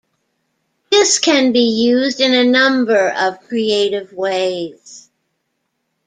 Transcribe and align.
This 0.89 1.19
can 1.19 1.51
be 1.51 1.59
used 1.83 2.21
in 2.21 2.33
a 2.33 2.43
number 2.43 3.09
of 3.11 3.39
creative 3.41 4.11
ways. 4.13 5.11